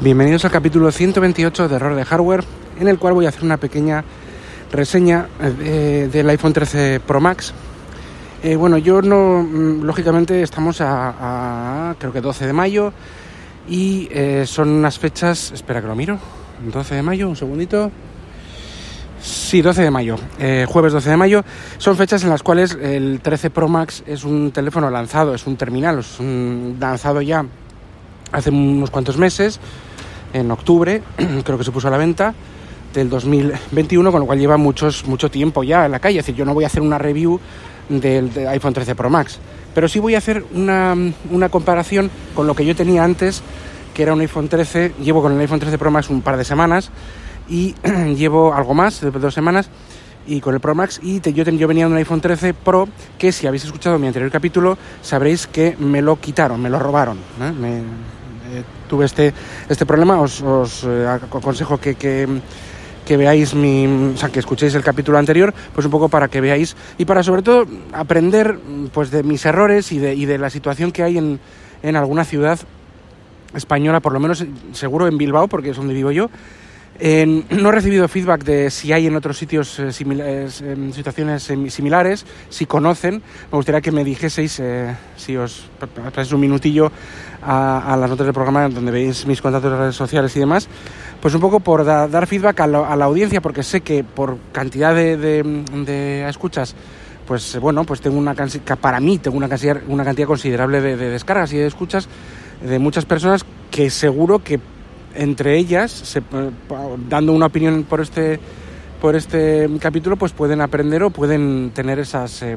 [0.00, 2.44] Bienvenidos al capítulo 128 de Error de Hardware,
[2.78, 4.04] en el cual voy a hacer una pequeña
[4.70, 7.52] reseña eh, del iPhone 13 Pro Max.
[8.44, 12.92] Eh, bueno, yo no, mm, lógicamente estamos a, creo que 12 de mayo
[13.68, 16.20] y eh, son unas fechas, espera que lo miro,
[16.72, 17.90] 12 de mayo, un segundito.
[19.20, 20.16] Sí, 12 de mayo,
[20.68, 21.44] jueves 12 de mayo,
[21.78, 25.56] son fechas en las cuales el 13 Pro Max es un teléfono lanzado, es un
[25.56, 27.44] terminal, es un lanzado ya
[28.30, 29.58] hace unos cuantos meses,
[30.32, 31.02] en octubre,
[31.44, 32.34] creo que se puso a la venta,
[32.92, 36.18] del 2021, con lo cual lleva muchos, mucho tiempo ya en la calle.
[36.18, 37.38] Es decir, yo no voy a hacer una review
[37.88, 39.38] del, iPhone 13 Pro Max,
[39.74, 40.94] pero sí voy a hacer una,
[41.30, 43.42] una comparación con lo que yo tenía antes,
[43.94, 46.44] que era un iPhone 13, llevo con el iPhone 13 Pro Max un par de
[46.44, 46.90] semanas
[47.48, 47.74] y
[48.16, 49.70] llevo algo más, de dos semanas,
[50.26, 52.88] y con el Pro Max y te, yo, yo venía de un iPhone 13 Pro
[53.18, 57.16] que si habéis escuchado mi anterior capítulo sabréis que me lo quitaron, me lo robaron.
[57.40, 57.52] ¿eh?
[57.58, 57.82] Me,
[58.88, 59.32] tuve este,
[59.68, 62.26] este problema, os, os eh, aconsejo que, que,
[63.04, 66.40] que, veáis mi, o sea, que escuchéis el capítulo anterior, pues un poco para que
[66.40, 68.58] veáis y para sobre todo aprender
[68.92, 71.40] pues de mis errores y de, y de la situación que hay en,
[71.82, 72.58] en alguna ciudad
[73.54, 76.30] española, por lo menos seguro en Bilbao, porque es donde vivo yo,
[77.00, 82.26] eh, no he recibido feedback de si hay en otros sitios eh, eh, situaciones similares,
[82.48, 83.22] si conocen.
[83.52, 86.90] Me gustaría que me dijeseis, eh, si os pasáis un minutillo
[87.42, 90.68] a, las notas del programa donde veis mis contactos de redes sociales y demás,
[91.20, 94.92] pues un poco por da, dar feedback a la, audiencia, porque sé que por cantidad
[94.92, 96.74] de, escuchas,
[97.26, 101.58] pues bueno, pues tengo una para mí tengo una cantidad, considerable de, de descargas y
[101.58, 102.08] de escuchas
[102.60, 104.58] de muchas personas que seguro que
[105.18, 106.22] entre ellas, se,
[107.08, 108.38] dando una opinión por este,
[109.00, 112.56] por este capítulo, pues pueden aprender o pueden tener esas, eh,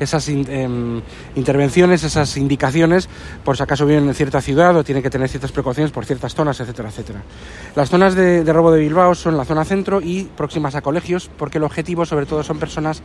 [0.00, 1.02] esas in, eh,
[1.36, 3.08] intervenciones, esas indicaciones,
[3.44, 6.34] por si acaso viven en cierta ciudad o tienen que tener ciertas precauciones por ciertas
[6.34, 7.22] zonas, etcétera, etcétera.
[7.74, 11.58] Las zonas de, robo de Bilbao son la zona centro y próximas a colegios, porque
[11.58, 13.02] el objetivo sobre todo son personas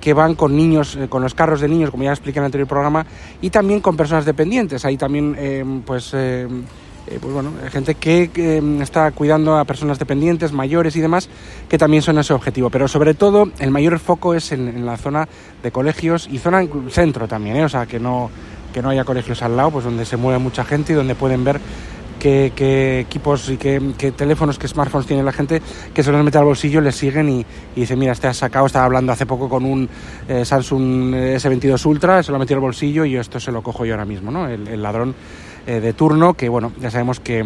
[0.00, 2.46] que van con niños, eh, con los carros de niños, como ya expliqué en el
[2.46, 3.06] anterior programa,
[3.40, 4.84] y también con personas dependientes.
[4.84, 6.46] Ahí también, eh, pues, eh,
[7.08, 11.28] eh, pues bueno, gente que, que, está cuidando a personas dependientes, mayores y demás,
[11.68, 12.70] que también son ese objetivo.
[12.70, 15.28] Pero sobre todo, el mayor foco es en, la zona
[15.62, 17.64] de colegios y zona centro también, ¿eh?
[17.64, 18.30] o sea, que no,
[18.72, 21.44] que no haya colegios al lado, pues donde se mueve mucha gente y donde pueden
[21.44, 21.60] ver
[22.18, 23.80] qué, equipos y qué,
[24.16, 25.62] teléfonos, qué smartphones tiene la gente,
[25.94, 27.46] que se los mete al bolsillo, les siguen y,
[27.76, 29.88] y dicen, mira, este ha sacado, estaba hablando hace poco con un
[30.28, 33.62] eh, Samsung S22 Ultra, se lo ha metido al bolsillo y yo esto se lo
[33.62, 34.48] cojo yo ahora mismo, ¿no?
[34.48, 35.14] El ladrón
[35.66, 37.44] eh, de turno, que bueno, ya sabemos que,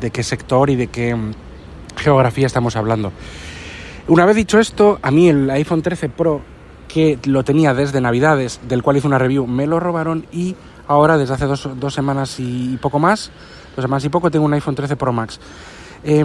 [0.00, 1.16] de qué sector y de qué
[1.96, 3.12] geografía estamos hablando.
[4.06, 6.40] Una vez dicho esto, a mí el iPhone 13 Pro,
[6.88, 10.56] que lo tenía desde Navidades, del cual hice una review, me lo robaron y
[10.86, 13.30] ahora desde hace dos, dos semanas y poco más,
[13.76, 15.38] dos semanas y poco, tengo un iPhone 13 Pro Max.
[16.04, 16.24] Eh,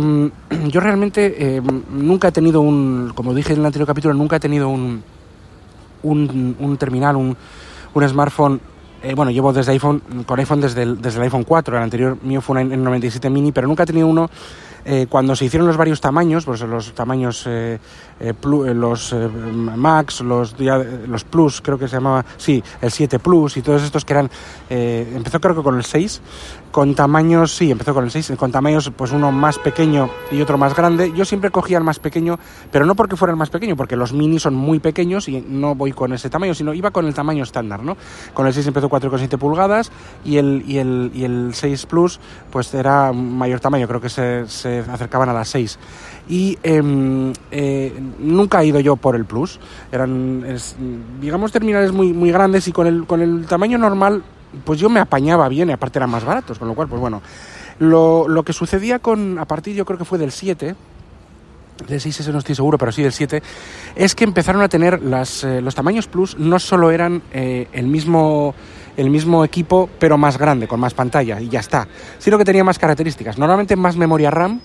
[0.68, 4.40] yo realmente eh, nunca he tenido un, como dije en el anterior capítulo, nunca he
[4.40, 5.04] tenido un,
[6.04, 7.36] un, un terminal, un,
[7.94, 8.62] un smartphone
[9.04, 12.18] eh, bueno, llevo desde iPhone, con iPhone desde el, desde el iPhone 4, el anterior
[12.24, 14.30] mío fue un N97 mini, pero nunca he tenido uno
[14.86, 17.80] eh, cuando se hicieron los varios tamaños, pues los tamaños, eh,
[18.20, 19.16] eh, plus, los
[19.76, 24.04] Max, los, los Plus, creo que se llamaba, sí, el 7 Plus y todos estos
[24.04, 24.30] que eran,
[24.70, 26.22] empezó creo que con el 6,
[26.72, 30.58] con tamaños, sí, empezó con el 6, con tamaños pues uno más pequeño y otro
[30.58, 31.14] más grande.
[31.16, 32.40] Yo siempre cogía el más pequeño,
[32.72, 35.76] pero no porque fuera el más pequeño, porque los mini son muy pequeños y no
[35.76, 37.96] voy con ese tamaño, sino iba con el tamaño estándar, ¿no?
[38.34, 39.92] Con el 6 empezó 4,7 pulgadas
[40.26, 42.20] y el, y, el, y el 6 Plus
[42.52, 45.80] pues era mayor tamaño, creo que se, se acercaban a las 6.
[46.30, 46.82] Y eh,
[47.52, 49.60] eh, nunca he ido yo por el Plus,
[49.92, 50.76] eran, es,
[51.20, 54.24] digamos, terminales muy, muy grandes y con el, con el tamaño normal
[54.66, 57.22] pues yo me apañaba bien y aparte eran más baratos, con lo cual, pues bueno,
[57.80, 60.76] lo, lo que sucedía con, a partir yo creo que fue del 7,
[61.88, 63.42] del 6 ese no estoy seguro, pero sí del 7,
[63.96, 67.88] es que empezaron a tener las, eh, los tamaños Plus, no solo eran eh, el
[67.88, 68.54] mismo
[68.98, 71.88] el mismo equipo, pero más grande, con más pantalla, y ya está,
[72.20, 74.62] sino que tenía más características, normalmente más memoria RAM,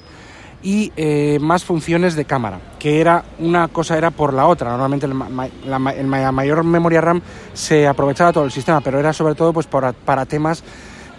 [0.62, 4.70] y eh, más funciones de cámara, que era una cosa era por la otra.
[4.70, 5.16] Normalmente el,
[5.66, 7.20] la, la mayor memoria RAM
[7.52, 10.64] se aprovechaba todo el sistema, pero era sobre todo pues para, para temas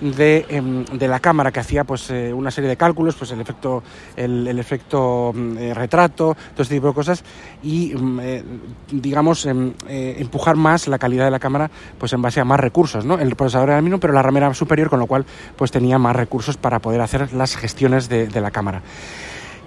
[0.02, 3.42] de, em, de, la cámara que hacía pues eh, una serie de cálculos, pues el
[3.42, 3.84] efecto,
[4.16, 7.24] el, el efecto mm, eh, retrato, todo este tipo de cosas
[7.64, 8.44] y mm, eh,
[8.92, 13.06] digamos em, empujar más la calidad de la cámara pues en base a más recursos,
[13.06, 13.20] ¿no?
[13.20, 15.26] El procesador era el mismo, pero la RAM era superior, con lo cual
[15.56, 18.82] pues tenía más recursos para poder hacer las gestiones de, de la cámara.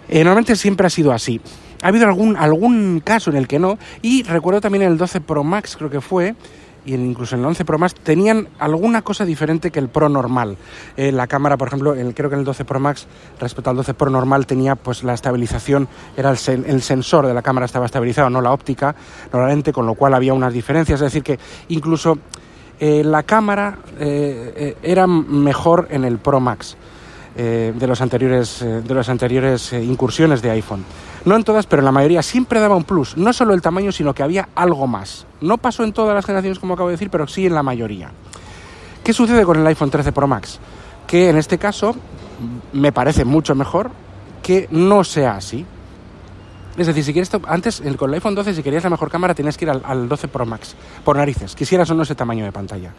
[0.09, 1.41] normalmente siempre ha sido así.
[1.83, 5.43] Ha habido algún, algún caso en el que no, y recuerdo también el 12 Pro
[5.43, 6.37] Max, creo que fue,
[6.85, 10.57] y incluso en el 11 Pro Max tenían alguna cosa diferente que el Pro normal.
[10.97, 13.07] Eh, la cámara, por ejemplo, el, creo que en el 12 Pro Max
[13.41, 17.35] respecto al 12 Pro normal tenía pues la estabilización, era el, sen, el, sensor de
[17.35, 18.95] la cámara estaba estabilizado, no la óptica,
[19.33, 21.39] normalmente, con lo cual había unas diferencias, es decir, que
[21.69, 22.19] incluso
[22.81, 26.77] eh, la cámara eh, era mejor en el Pro Max.
[27.35, 30.85] De, los anteriores, de las anteriores incursiones de iPhone.
[31.25, 33.17] No en todas, pero en la mayoría siempre daba un plus.
[33.17, 35.27] No solo el tamaño, sino que había algo más.
[35.41, 38.11] No pasó en todas las generaciones, como acabo de decir, pero sí en la mayoría.
[39.05, 40.59] ¿Qué sucede con el iPhone 13 Pro Max?
[41.07, 41.95] Que en este caso
[42.73, 43.91] me parece mucho mejor
[44.43, 45.65] que no sea así.
[46.77, 49.59] Es decir, si quieres, antes con el iPhone 12, si querías la mejor cámara, tenías
[49.59, 52.53] que ir al, al 12 Pro Max, por narices, quisieras o no ese tamaño de
[52.53, 52.93] pantalla.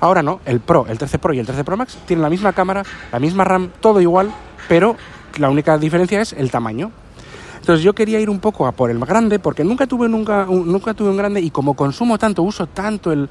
[0.00, 2.52] Ahora no, el Pro, el 13 Pro y el 13 Pro Max tienen la misma
[2.52, 4.30] cámara, la misma RAM, todo igual,
[4.68, 4.96] pero
[5.38, 6.90] la única diferencia es el tamaño.
[7.58, 10.70] Entonces yo quería ir un poco a por el grande, porque nunca tuve, nunca, un,
[10.70, 13.28] nunca tuve un grande y como consumo tanto, uso tanto el,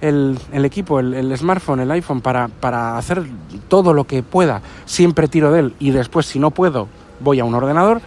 [0.00, 3.24] el, equipo, el, smartphone, el iPhone, para, para hacer
[3.68, 6.88] todo lo que pueda, siempre tiro de él y después si no puedo
[7.20, 8.00] voy a un ordenador.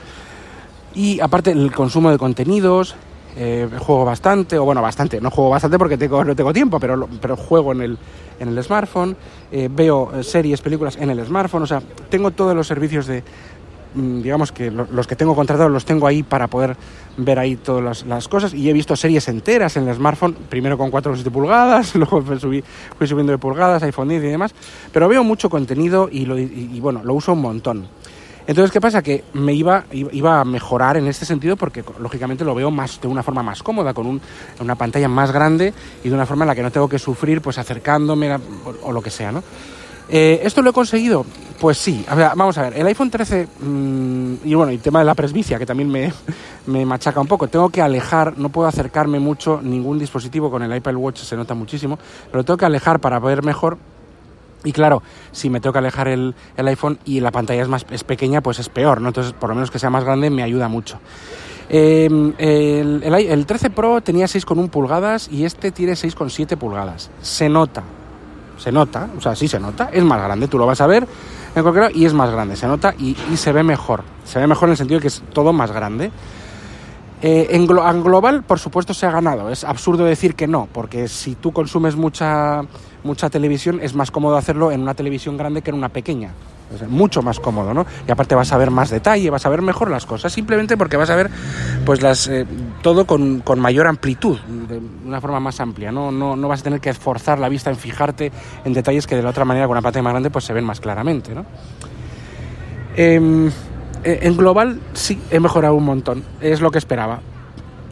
[0.95, 2.95] Y aparte el consumo de contenidos,
[3.35, 7.07] eh, juego bastante, o bueno, bastante, no juego bastante porque tengo, no tengo tiempo, pero,
[7.21, 7.97] pero juego en el,
[8.39, 9.15] en el smartphone,
[9.51, 13.23] eh, veo series, películas en el smartphone, o sea, tengo todos los servicios de,
[13.97, 16.77] digamos que los que tengo contratados los tengo ahí para poder
[17.17, 20.91] ver ahí todas las, cosas y he visto series enteras en el smartphone, primero con
[20.91, 22.63] 4 o 7 pulgadas, luego subí,
[22.97, 24.53] fui subiendo de pulgadas, iPhone 10 y demás,
[24.91, 26.35] pero veo mucho contenido y, lo,
[26.81, 27.88] bueno, lo uso un montón.
[28.47, 29.01] Entonces, ¿qué pasa?
[29.01, 33.09] Que me iba, iba a mejorar en este sentido porque, lógicamente, lo veo más de
[33.09, 34.21] una forma más cómoda, con un,
[34.61, 37.41] una pantalla más grande y de una forma en la que no tengo que sufrir
[37.41, 38.39] pues acercándome a,
[38.83, 39.44] o, lo que sea, ¿no?
[40.09, 41.25] Eh, ¿Esto lo he conseguido?
[41.59, 42.06] Pues sí.
[42.07, 45.15] A ver, vamos a ver, el iPhone 13 mmm, y bueno, el tema de la
[45.15, 46.13] presbicia, que también me,
[46.68, 47.48] me machaca un poco.
[47.48, 51.54] Tengo que alejar, no puedo acercarme mucho ningún dispositivo, con el iPad Watch se nota
[51.54, 51.98] muchísimo,
[52.31, 53.77] pero tengo que alejar para ver mejor
[54.63, 57.86] y claro, si me tengo que alejar el, el, iPhone y la pantalla es más
[57.92, 59.09] es pequeña, pues es peor, ¿no?
[59.09, 61.00] Entonces, por lo menos que sea más grande me ayuda mucho.
[61.69, 62.07] Eh,
[62.38, 67.12] el, el, el, 13 Pro tenía 6,1 pulgadas y este tiene 6,7 pulgadas.
[67.21, 67.83] Se nota,
[68.57, 71.07] se nota, o sea, sí se nota, es más grande, tú lo vas a ver
[71.56, 74.04] en cualquier y es más grande, se nota y, y, se ve mejor.
[74.25, 76.12] Se ve mejor en el sentido de que es todo más grande.
[77.21, 79.50] Eh, en, glo en, global, por supuesto, se ha ganado.
[79.50, 82.62] Es absurdo decir que no, porque si tú consumes mucha,
[83.04, 86.33] mucha televisión, es más cómodo hacerlo en una televisión grande que en una pequeña.
[86.89, 87.85] Mucho más cómodo, ¿no?
[88.07, 90.97] Y aparte vas a ver más detalle, vas a ver mejor las cosas, simplemente porque
[90.97, 91.29] vas a ver
[91.85, 92.45] pues las, eh,
[92.81, 95.91] todo con, con, mayor amplitud, de una forma más amplia.
[95.91, 96.11] ¿no?
[96.11, 98.31] No, no vas a tener que esforzar la vista en fijarte
[98.65, 100.65] en detalles que de la otra manera con una pantalla más grande pues se ven
[100.65, 101.45] más claramente, ¿no?
[102.95, 103.51] Eh,
[104.03, 107.21] en global sí he mejorado un montón, es lo que esperaba.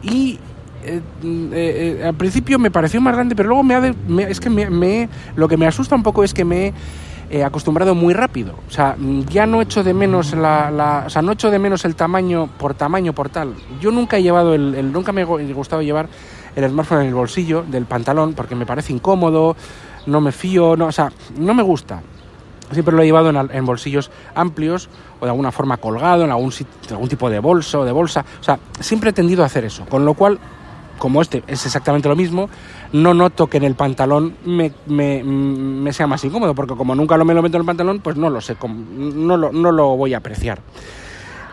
[0.02, 0.38] Y
[0.86, 3.94] eh, al principio me pareció más grande, pero luego me, ha de,
[4.28, 6.72] es que me, lo que me asusta un poco es que me
[7.30, 8.54] he acostumbrado muy rápido.
[8.68, 8.96] O sea,
[9.28, 13.12] ya no echo de menos la, o sea, no de menos el tamaño por tamaño
[13.12, 13.54] por tal.
[13.80, 16.08] Yo nunca he llevado el, nunca me he gustado llevar
[16.54, 19.56] el smartphone en el bolsillo del pantalón porque me parece incómodo,
[20.06, 22.02] no me fío, no, o sea, no me gusta.
[22.72, 24.88] Siempre lo he llevado en, en, bolsillos amplios
[25.20, 26.52] o de alguna forma colgado, en algún,
[26.90, 28.24] algún tipo de bolso, de bolsa.
[28.40, 29.84] O sea, siempre he tendido a hacer eso.
[29.86, 30.40] Con lo cual,
[30.98, 32.48] como este es exactamente lo mismo,
[32.92, 37.16] no noto que en el pantalón me, me, me sea más incómodo, porque como nunca
[37.16, 39.96] lo me lo meto en el pantalón, pues no lo sé, no lo, no lo
[39.96, 40.60] voy a apreciar.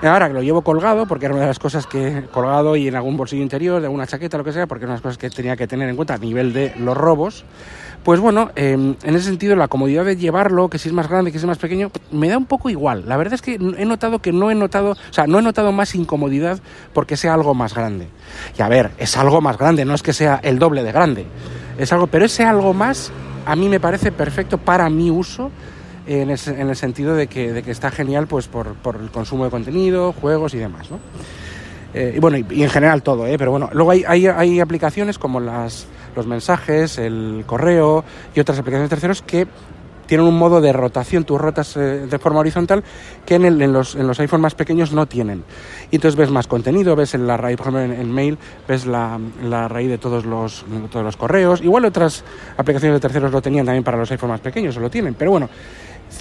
[0.04, 2.96] Ahora que lo llevo colgado, porque era una de las cosas que colgado y en
[2.96, 5.18] algún bolsillo interior, de alguna chaqueta, lo que sea, porque era una de las cosas
[5.18, 7.46] que tenía que tener en cuenta a nivel de los robos,
[8.04, 11.32] pues bueno, eh, en ese sentido la comodidad de llevarlo, que si es más grande,
[11.32, 13.06] que si es más pequeño, me da un poco igual.
[13.08, 15.72] La verdad es que he notado que no he notado, o sea, no he notado
[15.72, 16.60] más incomodidad
[16.94, 18.10] porque sea algo más grande.
[18.60, 21.26] Y a ver, es algo más grande, no es que sea el doble de grande.
[21.78, 23.10] Es algo, pero ese algo más
[23.46, 25.50] a mí me parece perfecto para mi uso
[26.08, 29.10] en, ese, en el sentido de que, de que, está genial pues por, por, el
[29.10, 31.00] consumo de contenido, juegos y demás, ¿no?
[31.94, 33.38] Eh, y bueno, y, en general todo, ¿eh?
[33.38, 38.04] Pero bueno, luego hay, hay, hay aplicaciones como las los mensajes, el correo
[38.36, 39.48] y otras aplicaciones terceros que
[40.06, 42.84] tienen un modo de rotación, tú rotas eh, de forma horizontal
[43.26, 45.44] que en, el, en, los, en los iPhones más pequeños no tienen.
[45.92, 49.18] Y entonces ves más contenido, ves en la raíz, por ejemplo, en, Mail, ves la,
[49.70, 51.62] raíz de todos los, todos los correos.
[51.62, 52.24] Igual otras
[52.58, 55.32] aplicaciones de terceros lo tenían también para los iPhones más pequeños, o lo tienen, pero
[55.32, 55.50] bueno,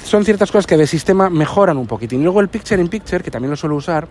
[0.04, 2.20] son ciertas cosas que de sistema mejoran un poquitín.
[2.20, 4.08] Y luego el Picture in Picture, que también lo suelo usar,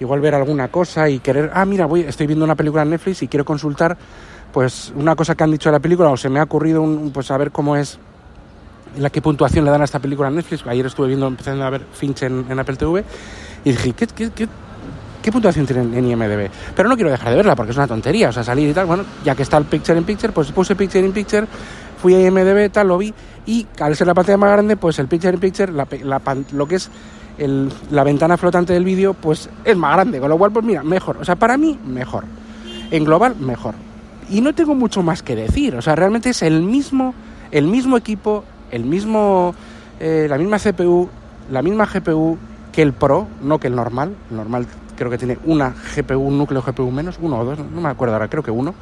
[0.00, 3.22] igual ver alguna cosa y querer, ah, mira, voy, estoy viendo una película en Netflix
[3.22, 3.96] y quiero consultar
[4.52, 7.10] pues una cosa que han dicho de la película o se me ha ocurrido un,
[7.10, 7.98] pues a ver cómo es
[8.98, 10.66] la qué puntuación le dan a esta película en Netflix.
[10.66, 13.04] Ayer estuve viendo, empezando a ver Finch en, Apple TV
[13.64, 14.48] y dije, ¿qué, qué, qué,
[15.22, 16.50] qué puntuación tiene en IMDB?
[16.76, 18.86] Pero no quiero dejar de verla porque es una tontería, o sea, salir y tal.
[18.86, 21.46] Bueno, ya que está el Picture in Picture, pues puse Picture in Picture,
[22.00, 23.14] fui a IMDB, tal, lo vi
[23.46, 25.86] y al ser la pantalla más grande, pues el Picture in Picture, la,
[26.52, 26.90] lo que es
[27.90, 31.16] la ventana flotante del vídeo, pues es más grande, con lo cual, pues mira, mejor.
[31.18, 32.24] O sea, para mí, mejor.
[32.90, 33.74] En global, mejor.
[34.30, 37.14] Y no tengo mucho más que decir, o sea, realmente es el mismo,
[37.50, 39.54] el mismo equipo, el mismo,
[39.98, 41.08] eh, la misma CPU,
[41.50, 42.38] la misma GPU
[42.72, 44.14] que el Pro, no que el normal.
[44.30, 47.80] El normal creo que tiene una GPU, un núcleo GPU menos, uno o dos, no
[47.80, 48.74] me acuerdo ahora, creo que uno.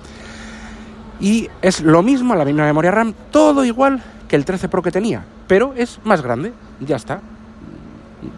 [1.18, 4.92] Y es lo mismo, la misma memoria RAM, todo igual que el 13 Pro que
[4.92, 7.20] tenía, pero es más grande, ya está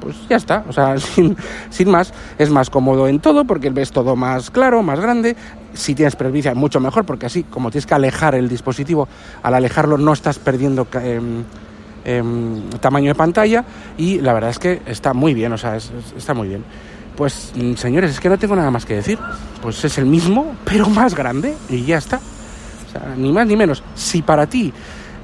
[0.01, 0.95] pues ya está, o sea,
[1.71, 5.37] sin, más, es más cómodo en todo porque ves todo más claro, más grande,
[5.75, 9.07] si tienes presbicia mucho mejor porque así como tienes que alejar el dispositivo,
[9.43, 11.45] al alejarlo no estás perdiendo em,
[12.07, 13.65] em, tamaño de pantalla
[13.99, 16.65] y la verdad es que está muy bien, o sea, está muy bien.
[17.17, 19.19] Pues mm, señores, es que no tengo nada más que decir,
[19.61, 22.17] pues es el mismo, pero más grande y ya está.
[22.17, 23.83] O sea, ni más ni menos.
[23.95, 24.73] Si para ti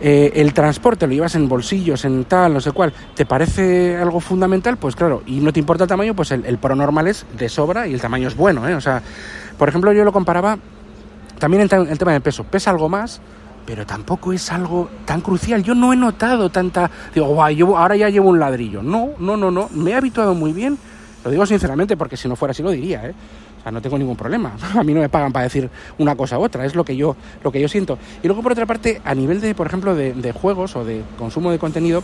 [0.00, 4.20] eh, el transporte lo llevas en bolsillos, en tal, no sé cuál, ¿te parece algo
[4.20, 4.76] fundamental?
[4.76, 7.86] Pues claro, y no te importa el tamaño, pues el, Pro normal es de sobra
[7.86, 8.74] y el tamaño es bueno, ¿eh?
[8.74, 9.02] O sea,
[9.56, 10.58] por ejemplo, yo lo comparaba
[11.38, 12.44] también en el tema de peso.
[12.44, 13.20] Pesa algo más,
[13.66, 15.62] pero tampoco es algo tan crucial.
[15.62, 16.90] Yo no he notado tanta...
[17.14, 18.82] Digo, guau, ahora ya llevo un ladrillo.
[18.82, 19.68] No, no, no, no.
[19.74, 20.78] Me he habituado muy bien.
[21.24, 23.14] Lo digo sinceramente porque si no fuera así lo diría, ¿eh?
[23.70, 24.56] No tengo ningún problema.
[24.76, 27.16] A mí no me pagan para decir una cosa u otra, es lo que yo,
[27.42, 27.98] lo que yo siento.
[28.22, 31.50] Y luego, por otra parte, a nivel de, por ejemplo, de, juegos o de consumo
[31.50, 32.02] de contenido,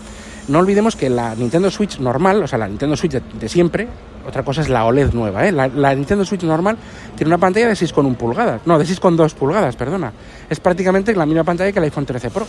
[0.49, 3.87] no olvidemos que la Nintendo Switch normal, o sea, la Nintendo Switch de, siempre,
[4.27, 5.53] otra cosa es la OLED nueva, ¿eh?
[5.53, 6.77] La, Nintendo Switch normal
[7.15, 10.13] tiene una pantalla de 6,1 pulgadas, no, de 6,2 pulgadas, perdona.
[10.49, 12.47] Es prácticamente la misma pantalla que el iPhone 13 Pro.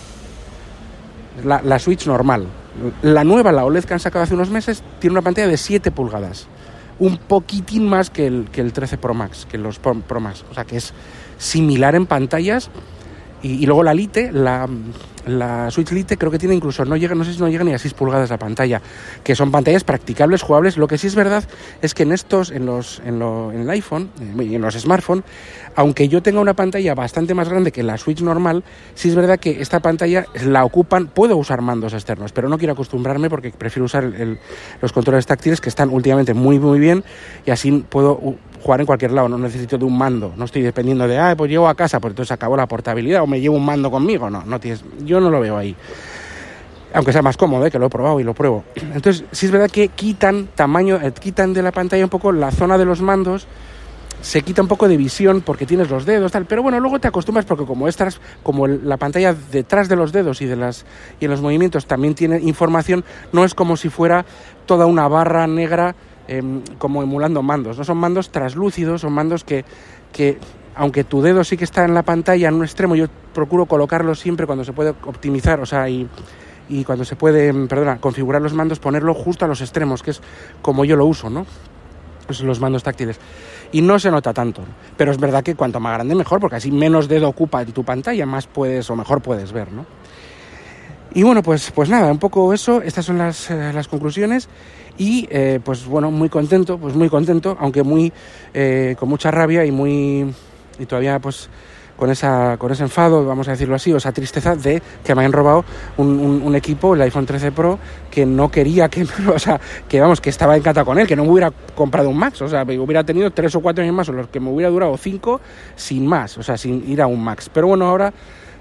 [1.43, 2.47] La, la Switch normal.
[3.01, 5.91] La nueva, la OLED que han sacado hace unos meses, tiene una pantalla de 7
[5.91, 6.47] pulgadas
[6.99, 10.45] un poquitín más que el, que el 13 Pro Max, que los Pro Max.
[10.49, 10.93] O sea que es
[11.37, 12.69] similar en pantallas.
[13.45, 14.67] Y, luego la Lite, la,
[15.27, 17.73] la Switch Lite creo que tiene incluso, no llega, no sé si no llega ni
[17.73, 18.81] a 6 pulgadas la pantalla,
[19.23, 20.77] que son pantallas practicables, jugables.
[20.77, 21.43] Lo que sí es verdad
[21.83, 24.73] es que en estos, en los, en, lo, en el iPhone eh, y en los
[24.73, 25.25] smartphones,
[25.75, 28.63] aunque yo tenga una pantalla bastante más grande que la Switch normal,
[28.95, 32.73] sí es verdad que esta pantalla la ocupan, puedo usar mandos externos, pero no quiero
[32.73, 34.11] acostumbrarme porque prefiero usar
[34.81, 37.03] los controles táctiles que están últimamente muy muy bien
[37.45, 41.07] y así puedo jugar en cualquier lado, no necesito de un mando, no estoy dependiendo
[41.07, 43.63] de, ah, pues llevo a casa, pues entonces acabó la portabilidad o me llevo un
[43.63, 45.75] mando conmigo, no, no tienes, yo no lo veo ahí.
[46.91, 47.69] Aunque sea más cómodo, ¿eh?
[47.69, 48.63] que lo he probado y lo pruebo.
[48.75, 52.49] Entonces, sí es verdad que quitan tamaño, eh, quitan de la pantalla un poco la
[52.49, 53.45] zona de los mandos,
[54.21, 57.07] se quita un poco de visión porque tienes los dedos, tal, pero bueno, luego te
[57.07, 60.87] acostumbras porque como estás, como la pantalla detrás de los dedos y de las
[61.19, 64.25] y en los movimientos también tiene información, no es como si fuera
[64.65, 65.95] toda una barra negra
[66.27, 67.77] Em, como emulando mandos.
[67.77, 69.63] No son mandos translúcidos, son mandos que,
[70.11, 70.39] que,
[70.73, 74.15] aunque tu dedo sí que está en la pantalla en un extremo, yo procuro colocarlo
[74.15, 76.07] siempre cuando se puede optimizar, o sea, y,
[76.67, 80.11] y cuando se puede, em, perdona, configurar los mandos, ponerlo justo a los extremos, que
[80.11, 80.21] es
[80.63, 81.45] como yo lo uso, ¿no?
[82.25, 83.19] Pues los mandos táctiles.
[83.71, 84.63] Y no se nota tanto.
[84.97, 88.25] Pero es verdad que cuanto más grande mejor, porque así menos dedo ocupa tu pantalla,
[88.25, 89.85] más puedes o mejor puedes ver, ¿no?
[91.13, 94.49] Y bueno, pues, pues nada, un poco eso, estas son las, eh, las conclusiones
[94.97, 98.11] y eh, pues bueno, muy contento, pues muy contento, aunque muy
[98.53, 100.33] eh, con mucha rabia y muy
[100.79, 101.49] y todavía pues
[101.97, 105.21] con esa con ese enfado, vamos a decirlo así, o esa tristeza de que me
[105.21, 105.63] hayan robado
[105.97, 107.79] un, un, equipo, el iPhone 13 Pro,
[108.11, 111.23] que no quería que, o sea, que vamos, que estaba encantado con él, que no
[111.23, 114.11] me hubiera comprado un Max, o sea, hubiera tenido tres o cuatro años más, o
[114.11, 115.39] los que me hubiera durado cinco,
[115.75, 117.49] sin más, o sea, sin ir a un Max.
[117.53, 118.13] Pero bueno, ahora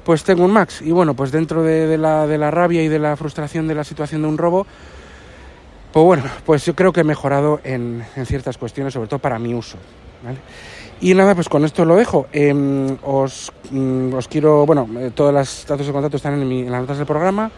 [0.04, 2.88] pues tengo un Max y bueno, pues dentro de, de, la, de la rabia y
[2.88, 4.66] de la frustración de la situación de un robo,
[5.94, 9.54] pues bueno, pues yo creo que he mejorado en, ciertas cuestiones, sobre todo para mi
[9.54, 9.78] uso.
[11.00, 12.26] Y nada, pues con esto lo dejo.
[12.32, 16.62] Em, os, mm, os, quiero, bueno, eh, todos los datos de contacto están en, mi,
[16.62, 17.48] en, las notas del programa.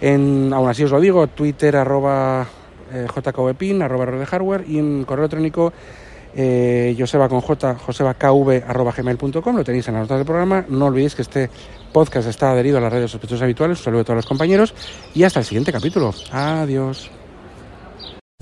[0.00, 2.46] En, aún así os lo digo, Twitter arroba
[2.92, 5.72] eh, jkvpin, arroba de hardware y en correo electrónico
[6.36, 10.64] eh, Joseba con J, josebakv.gmail.com, lo tenéis en las notas del programa.
[10.68, 11.50] No olvidéis que este
[11.92, 13.78] podcast está adherido a las redes sospechosos habituales.
[13.78, 14.72] Un saludo a todos los compañeros
[15.12, 16.14] y hasta el siguiente capítulo.
[16.30, 17.10] Adiós.